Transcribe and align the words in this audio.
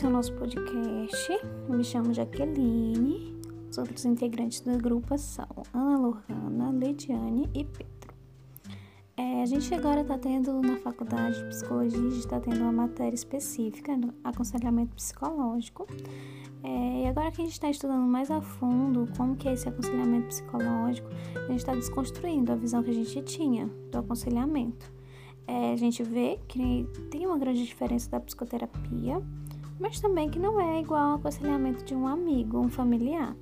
esse 0.00 0.06
é 0.06 0.08
o 0.08 0.12
nosso 0.12 0.32
podcast. 0.32 1.30
Eu 1.68 1.76
me 1.76 1.84
chamo 1.84 2.14
Jaqueline. 2.14 3.38
Os 3.70 3.76
outros 3.76 4.02
integrantes 4.06 4.62
do 4.62 4.78
grupo 4.78 5.18
são 5.18 5.46
Ana 5.74 5.98
Lohana, 5.98 6.70
Lediane 6.70 7.50
e 7.52 7.66
Pedro. 7.66 8.14
É, 9.14 9.42
a 9.42 9.44
gente 9.44 9.74
agora 9.74 10.00
está 10.00 10.16
tendo 10.16 10.58
na 10.62 10.78
faculdade 10.78 11.38
de 11.42 11.48
psicologia, 11.48 11.98
a 11.98 12.02
gente 12.02 12.18
está 12.18 12.40
tendo 12.40 12.62
uma 12.62 12.72
matéria 12.72 13.14
específica, 13.14 13.92
aconselhamento 14.24 14.94
psicológico. 14.94 15.86
É, 16.62 17.02
e 17.02 17.06
agora 17.06 17.30
que 17.30 17.42
a 17.42 17.44
gente 17.44 17.52
está 17.52 17.68
estudando 17.68 18.06
mais 18.06 18.30
a 18.30 18.40
fundo 18.40 19.06
como 19.18 19.36
que 19.36 19.50
é 19.50 19.52
esse 19.52 19.68
aconselhamento 19.68 20.28
psicológico, 20.28 21.10
a 21.36 21.48
gente 21.48 21.58
está 21.58 21.74
desconstruindo 21.74 22.50
a 22.50 22.56
visão 22.56 22.82
que 22.82 22.88
a 22.88 22.94
gente 22.94 23.20
tinha 23.24 23.66
do 23.92 23.98
aconselhamento 23.98 24.90
é, 25.50 25.72
a 25.72 25.76
gente 25.76 26.00
vê 26.04 26.38
que 26.46 26.86
tem 27.10 27.26
uma 27.26 27.36
grande 27.36 27.64
diferença 27.64 28.08
da 28.08 28.20
psicoterapia, 28.20 29.20
mas 29.80 29.98
também 29.98 30.28
que 30.28 30.38
não 30.38 30.60
é 30.60 30.80
igual 30.80 31.10
ao 31.10 31.16
aconselhamento 31.16 31.82
de 31.84 31.94
um 31.94 32.06
amigo, 32.06 32.58
um 32.58 32.68
familiar. 32.68 33.34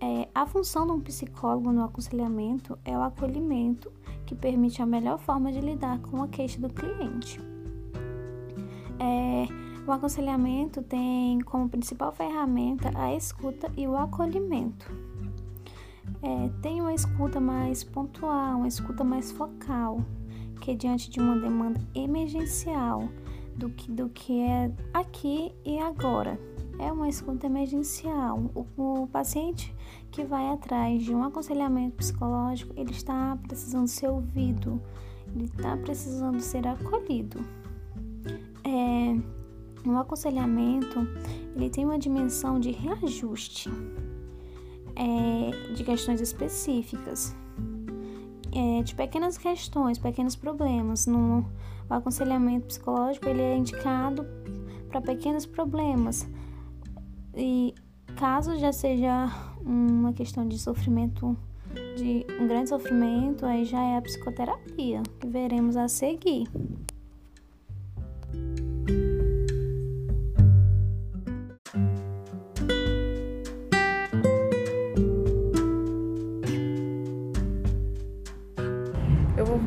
É, 0.00 0.28
a 0.34 0.46
função 0.46 0.86
de 0.86 0.92
um 0.92 1.00
psicólogo 1.00 1.70
no 1.70 1.84
aconselhamento 1.84 2.76
é 2.84 2.96
o 2.96 3.02
acolhimento, 3.02 3.92
que 4.26 4.34
permite 4.34 4.80
a 4.82 4.86
melhor 4.86 5.18
forma 5.18 5.52
de 5.52 5.60
lidar 5.60 6.00
com 6.00 6.22
a 6.22 6.28
queixa 6.28 6.60
do 6.60 6.70
cliente. 6.70 7.38
É, 8.98 9.46
o 9.86 9.92
aconselhamento 9.92 10.82
tem 10.82 11.40
como 11.40 11.68
principal 11.68 12.12
ferramenta 12.12 12.90
a 12.94 13.14
escuta 13.14 13.70
e 13.76 13.86
o 13.86 13.96
acolhimento. 13.96 14.90
É, 16.22 16.48
tem 16.62 16.80
uma 16.80 16.94
escuta 16.94 17.40
mais 17.40 17.84
pontual, 17.84 18.58
uma 18.58 18.68
escuta 18.68 19.04
mais 19.04 19.30
focal, 19.30 20.04
que 20.60 20.74
diante 20.74 21.10
de 21.10 21.20
uma 21.20 21.36
demanda 21.36 21.80
emergencial 21.94 23.08
do 23.56 23.70
que, 23.70 23.90
do 23.90 24.08
que 24.08 24.40
é 24.40 24.70
aqui 24.92 25.52
e 25.64 25.78
agora. 25.78 26.38
É 26.78 26.90
uma 26.90 27.08
escuta 27.08 27.46
emergencial. 27.46 28.50
O, 28.54 29.02
o 29.02 29.06
paciente 29.06 29.74
que 30.10 30.24
vai 30.24 30.48
atrás 30.50 31.02
de 31.02 31.14
um 31.14 31.22
aconselhamento 31.22 31.96
psicológico, 31.96 32.72
ele 32.76 32.90
está 32.90 33.36
precisando 33.46 33.86
ser 33.86 34.08
ouvido, 34.08 34.80
ele 35.34 35.44
está 35.44 35.76
precisando 35.76 36.40
ser 36.40 36.66
acolhido. 36.66 37.38
É, 38.64 39.88
o 39.88 39.96
aconselhamento, 39.96 41.00
ele 41.54 41.68
tem 41.68 41.84
uma 41.84 41.98
dimensão 41.98 42.58
de 42.58 42.70
reajuste 42.70 43.70
é, 44.96 45.72
de 45.74 45.84
questões 45.84 46.20
específicas 46.20 47.34
é, 48.54 48.82
de 48.82 48.94
pequenas 48.94 49.38
questões, 49.38 49.98
pequenos 49.98 50.36
problemas. 50.36 51.06
No 51.06 51.44
aconselhamento 51.88 52.66
psicológico, 52.66 53.28
ele 53.28 53.42
é 53.42 53.56
indicado 53.56 54.26
para 54.88 55.00
pequenos 55.00 55.46
problemas. 55.46 56.28
E 57.34 57.74
caso 58.16 58.56
já 58.58 58.72
seja 58.72 59.30
uma 59.64 60.12
questão 60.12 60.46
de 60.46 60.58
sofrimento, 60.58 61.36
de 61.96 62.26
um 62.40 62.46
grande 62.46 62.68
sofrimento, 62.68 63.46
aí 63.46 63.64
já 63.64 63.80
é 63.80 63.96
a 63.96 64.02
psicoterapia, 64.02 65.02
que 65.18 65.26
veremos 65.26 65.76
a 65.76 65.88
seguir. 65.88 66.46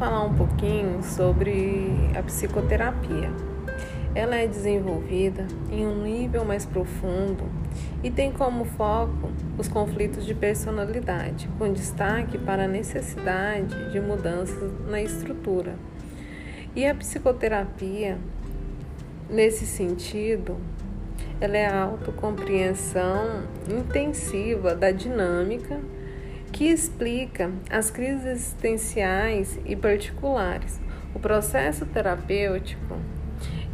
Falar 0.05 0.23
um 0.23 0.35
pouquinho 0.35 1.01
sobre 1.01 2.11
a 2.15 2.21
psicoterapia. 2.21 3.31
Ela 4.13 4.35
é 4.35 4.45
desenvolvida 4.45 5.47
em 5.71 5.83
um 5.83 6.03
nível 6.03 6.45
mais 6.45 6.63
profundo 6.63 7.43
e 8.03 8.11
tem 8.11 8.31
como 8.31 8.65
foco 8.65 9.31
os 9.57 9.67
conflitos 9.67 10.23
de 10.23 10.35
personalidade, 10.35 11.49
com 11.57 11.73
destaque 11.73 12.37
para 12.37 12.65
a 12.65 12.67
necessidade 12.67 13.91
de 13.91 13.99
mudanças 13.99 14.71
na 14.87 15.01
estrutura. 15.01 15.73
E 16.75 16.85
a 16.85 16.93
psicoterapia, 16.93 18.19
nesse 19.27 19.65
sentido, 19.65 20.55
ela 21.41 21.57
é 21.57 21.65
a 21.65 21.81
autocompreensão 21.81 23.45
intensiva 23.67 24.75
da 24.75 24.91
dinâmica 24.91 25.79
que 26.55 26.69
explica 26.69 27.51
as 27.69 27.91
crises 27.91 28.25
existenciais 28.25 29.59
e 29.65 29.75
particulares. 29.75 30.79
O 31.13 31.19
processo 31.19 31.85
terapêutico 31.85 32.95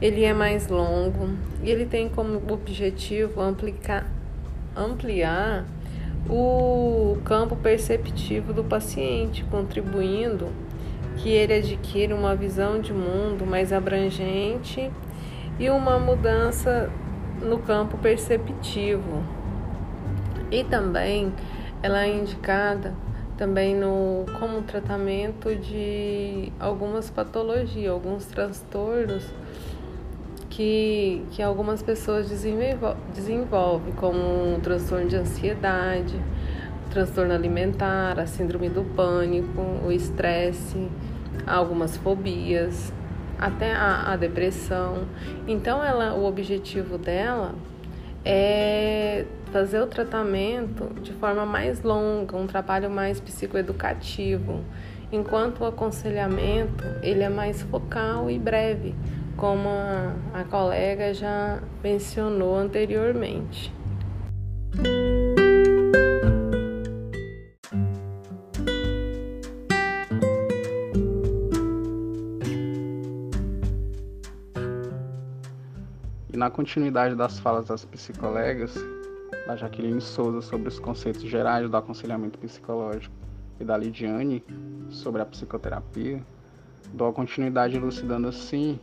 ele 0.02 0.24
é 0.24 0.34
mais 0.34 0.68
longo 0.68 1.30
e 1.62 1.70
ele 1.70 1.86
tem 1.86 2.10
como 2.10 2.42
objetivo 2.52 3.40
ampliar, 3.40 4.08
ampliar 4.76 5.64
o 6.28 7.20
campo 7.24 7.56
perceptivo 7.56 8.52
do 8.52 8.64
paciente, 8.64 9.44
contribuindo 9.44 10.48
que 11.18 11.30
ele 11.30 11.54
adquira 11.54 12.16
uma 12.16 12.36
visão 12.36 12.82
de 12.82 12.92
mundo 12.92 13.46
mais 13.46 13.72
abrangente 13.72 14.92
e 15.60 15.70
uma 15.70 16.00
mudança 16.00 16.90
no 17.44 17.60
campo 17.60 17.96
perceptivo. 18.00 19.24
E 20.50 20.64
também 20.64 21.32
ela 21.84 22.06
é 22.06 22.16
indicada 22.16 22.94
também 23.38 23.76
no 23.76 24.26
como 24.40 24.62
tratamento 24.62 25.56
de 25.56 26.54
algumas 26.60 27.10
patologias, 27.10 27.92
alguns 27.92 28.26
transtornos 28.26 29.26
que, 30.48 31.24
que 31.32 31.42
algumas 31.42 31.82
pessoas 31.82 32.30
desenvolvem, 32.30 32.98
desenvolve, 33.16 33.92
como 33.94 34.20
um 34.20 34.60
transtorno 34.60 35.08
de 35.08 35.16
ansiedade, 35.16 36.14
transtorno 36.92 37.34
alimentar, 37.34 38.20
a 38.20 38.28
síndrome 38.28 38.70
do 38.70 38.84
pânico, 38.96 39.62
o 39.84 39.92
estresse, 39.92 40.88
algumas 41.48 41.98
fobias, 41.98 42.94
até 43.40 43.74
a, 43.74 44.12
a 44.12 44.16
depressão. 44.16 45.06
Então, 45.48 45.84
ela, 45.84 46.14
o 46.14 46.26
objetivo 46.26 46.98
dela 46.98 47.56
é 48.24 49.26
fazer 49.52 49.82
o 49.82 49.88
tratamento 49.88 50.94
de 51.02 51.12
forma 51.14 51.46
mais 51.46 51.82
longa, 51.82 52.38
um 52.38 52.48
trabalho 52.48 52.90
mais 52.90 53.20
psicoeducativo, 53.20 54.64
enquanto 55.12 55.62
o 55.62 55.66
aconselhamento 55.66 56.84
ele 57.02 57.24
é 57.24 57.30
mais 57.30 57.62
focal 57.64 58.30
e 58.30 58.40
breve, 58.40 58.96
como 59.36 59.68
a, 59.68 60.16
a 60.34 60.44
colega 60.46 61.14
já 61.14 61.60
mencionou 61.84 62.56
anteriormente. 62.56 63.74
Na 76.42 76.50
continuidade 76.50 77.14
das 77.14 77.38
falas 77.38 77.68
das 77.68 77.86
psicolegas, 77.86 78.74
da 79.46 79.56
Jaqueline 79.56 80.02
Souza 80.02 80.42
sobre 80.42 80.70
os 80.70 80.80
conceitos 80.80 81.22
gerais 81.22 81.70
do 81.70 81.78
aconselhamento 81.78 82.40
psicológico 82.40 83.14
e 83.60 83.64
da 83.64 83.78
Lidiane 83.78 84.44
sobre 84.90 85.22
a 85.22 85.26
psicoterapia, 85.28 86.20
dou 86.94 87.10
a 87.10 87.14
continuidade 87.14 87.78
elucidando 87.78 88.28
assim 88.28 88.80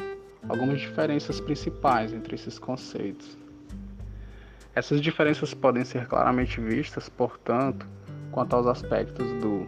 algumas 0.49 0.81
diferenças 0.81 1.41
principais 1.41 2.13
entre 2.13 2.37
esses 2.37 2.61
conceitos. 2.61 3.37
Essas 4.73 5.01
diferenças 5.01 5.53
podem 5.53 5.85
ser 5.85 6.07
claramente 6.07 6.61
vistas, 6.61 7.09
portanto, 7.09 7.89
quanto 8.31 8.55
aos 8.55 8.69
aspectos 8.69 9.27
do 9.41 9.67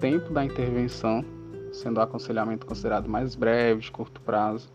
tempo 0.00 0.32
da 0.32 0.44
intervenção, 0.44 1.24
sendo 1.72 1.98
o 1.98 2.00
aconselhamento 2.00 2.66
considerado 2.66 3.08
mais 3.08 3.36
breve, 3.36 3.82
de 3.82 3.92
curto 3.92 4.20
prazo, 4.20 4.68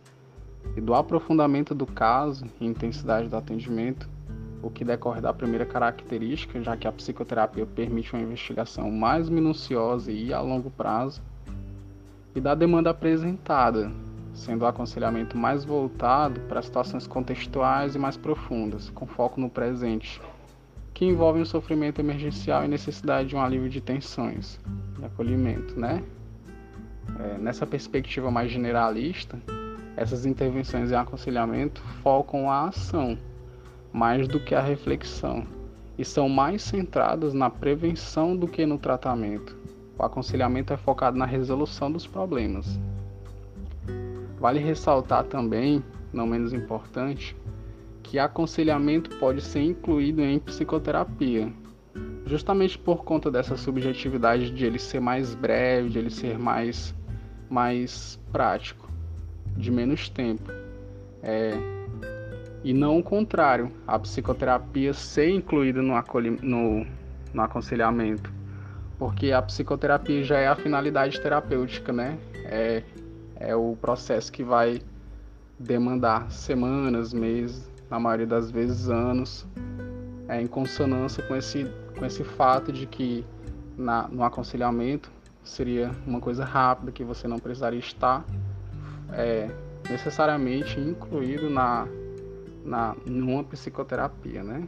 e 0.75 0.81
do 0.81 0.93
aprofundamento 0.93 1.75
do 1.75 1.85
caso 1.85 2.45
e 2.59 2.65
intensidade 2.65 3.27
do 3.27 3.37
atendimento, 3.37 4.09
o 4.61 4.69
que 4.69 4.85
decorre 4.85 5.19
da 5.19 5.33
primeira 5.33 5.65
característica, 5.65 6.61
já 6.61 6.77
que 6.77 6.87
a 6.87 6.91
psicoterapia 6.91 7.65
permite 7.65 8.13
uma 8.13 8.23
investigação 8.23 8.89
mais 8.89 9.27
minuciosa 9.27 10.11
e 10.11 10.33
a 10.33 10.39
longo 10.39 10.71
prazo, 10.71 11.21
e 12.33 12.39
da 12.39 12.55
demanda 12.55 12.89
apresentada, 12.89 13.91
sendo 14.33 14.63
o 14.63 14.65
aconselhamento 14.65 15.37
mais 15.37 15.65
voltado 15.65 16.39
para 16.41 16.61
situações 16.61 17.05
contextuais 17.05 17.93
e 17.93 17.99
mais 17.99 18.17
profundas, 18.17 18.89
com 18.89 19.05
foco 19.05 19.39
no 19.39 19.49
presente, 19.49 20.19
que 20.93 21.05
envolvem 21.05 21.41
o 21.41 21.45
sofrimento 21.45 21.99
emergencial 21.99 22.63
e 22.63 22.67
necessidade 22.67 23.29
de 23.29 23.35
um 23.35 23.41
alívio 23.41 23.69
de 23.69 23.81
tensões, 23.81 24.59
de 24.97 25.05
acolhimento, 25.05 25.79
né? 25.79 26.03
É, 27.19 27.37
nessa 27.37 27.67
perspectiva 27.67 28.31
mais 28.31 28.49
generalista, 28.49 29.37
essas 29.95 30.25
intervenções 30.25 30.91
em 30.91 30.95
aconselhamento 30.95 31.81
focam 32.01 32.49
a 32.49 32.67
ação 32.67 33.17
mais 33.91 34.27
do 34.27 34.39
que 34.39 34.55
a 34.55 34.61
reflexão 34.61 35.45
e 35.97 36.03
são 36.03 36.27
mais 36.27 36.63
centradas 36.63 37.33
na 37.33 37.49
prevenção 37.49 38.35
do 38.35 38.47
que 38.47 38.65
no 38.65 38.79
tratamento. 38.79 39.55
O 39.97 40.03
aconselhamento 40.03 40.73
é 40.73 40.77
focado 40.77 41.17
na 41.17 41.25
resolução 41.25 41.91
dos 41.91 42.07
problemas. 42.07 42.79
Vale 44.39 44.59
ressaltar 44.59 45.25
também, 45.25 45.83
não 46.11 46.25
menos 46.25 46.51
importante, 46.51 47.37
que 48.01 48.17
aconselhamento 48.17 49.15
pode 49.17 49.41
ser 49.41 49.61
incluído 49.61 50.21
em 50.21 50.39
psicoterapia, 50.39 51.53
justamente 52.25 52.77
por 52.77 53.03
conta 53.03 53.29
dessa 53.29 53.55
subjetividade 53.55 54.49
de 54.49 54.65
ele 54.65 54.79
ser 54.79 54.99
mais 54.99 55.35
breve, 55.35 55.89
de 55.89 55.99
ele 55.99 56.09
ser 56.09 56.37
mais, 56.37 56.93
mais 57.49 58.19
prático, 58.31 58.82
de 59.55 59.71
menos 59.71 60.09
tempo. 60.09 60.51
É, 61.21 61.53
e 62.63 62.73
não 62.73 62.99
o 62.99 63.03
contrário, 63.03 63.71
a 63.85 63.99
psicoterapia 63.99 64.93
ser 64.93 65.29
incluída 65.29 65.81
no, 65.81 65.93
no, 66.41 66.85
no 67.33 67.41
aconselhamento, 67.41 68.31
porque 68.97 69.31
a 69.31 69.41
psicoterapia 69.41 70.23
já 70.23 70.37
é 70.37 70.47
a 70.47 70.55
finalidade 70.55 71.19
terapêutica, 71.19 71.91
né? 71.91 72.17
É, 72.45 72.83
é 73.35 73.55
o 73.55 73.75
processo 73.81 74.31
que 74.31 74.43
vai 74.43 74.81
demandar 75.59 76.31
semanas, 76.31 77.13
meses, 77.13 77.69
na 77.89 77.99
maioria 77.99 78.27
das 78.27 78.49
vezes 78.49 78.89
anos, 78.89 79.45
é, 80.27 80.41
em 80.41 80.47
consonância 80.47 81.21
com 81.23 81.35
esse, 81.35 81.65
com 81.97 82.05
esse 82.05 82.23
fato 82.23 82.71
de 82.71 82.85
que 82.85 83.25
na, 83.77 84.07
no 84.07 84.23
aconselhamento 84.23 85.11
seria 85.43 85.91
uma 86.07 86.19
coisa 86.19 86.45
rápida, 86.45 86.91
que 86.91 87.03
você 87.03 87.27
não 87.27 87.39
precisaria 87.39 87.79
estar 87.79 88.25
é, 89.13 89.49
necessariamente 89.89 90.79
incluído 90.79 91.49
na, 91.49 91.87
na, 92.63 92.95
numa 93.05 93.43
psicoterapia, 93.43 94.43
né? 94.43 94.67